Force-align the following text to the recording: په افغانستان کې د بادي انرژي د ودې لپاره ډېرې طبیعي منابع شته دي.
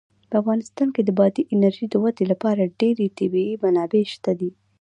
په 0.29 0.35
افغانستان 0.41 0.87
کې 0.95 1.01
د 1.05 1.09
بادي 1.19 1.43
انرژي 1.53 1.85
د 1.89 1.95
ودې 2.03 2.25
لپاره 2.31 2.73
ډېرې 2.81 3.07
طبیعي 3.19 3.53
منابع 3.63 4.03
شته 4.13 4.31
دي. 4.39 4.51